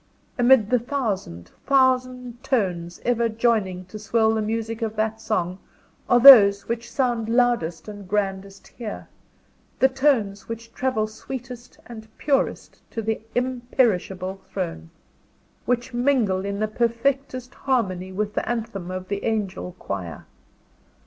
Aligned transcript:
Amid 0.39 0.71
the 0.71 0.79
thousand, 0.79 1.51
thousand 1.67 2.43
tones 2.43 2.99
ever 3.05 3.29
joining 3.29 3.85
to 3.85 3.99
swell 3.99 4.33
the 4.33 4.41
music 4.41 4.81
of 4.81 4.95
that 4.95 5.21
song, 5.21 5.59
are 6.09 6.19
those 6.19 6.67
which 6.67 6.91
sound 6.91 7.29
loudest 7.29 7.87
and 7.87 8.07
grandest 8.07 8.65
here, 8.69 9.09
the 9.77 9.87
tones 9.87 10.49
which 10.49 10.73
travel 10.73 11.05
sweetest 11.05 11.77
and 11.85 12.07
purest 12.17 12.79
to 12.89 13.03
the 13.03 13.21
Imperishable 13.35 14.41
Throne; 14.51 14.89
which 15.67 15.93
mingle 15.93 16.45
in 16.45 16.59
the 16.59 16.67
perfectest 16.67 17.53
harmony 17.53 18.11
with 18.11 18.33
the 18.33 18.49
anthem 18.49 18.89
of 18.89 19.07
the 19.07 19.23
angel 19.25 19.73
choir! 19.77 20.25